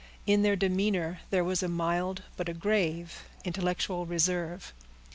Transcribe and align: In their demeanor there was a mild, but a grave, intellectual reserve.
In 0.25 0.41
their 0.41 0.55
demeanor 0.55 1.19
there 1.29 1.43
was 1.43 1.61
a 1.61 1.67
mild, 1.67 2.23
but 2.35 2.49
a 2.49 2.55
grave, 2.55 3.21
intellectual 3.45 4.07
reserve. 4.07 4.73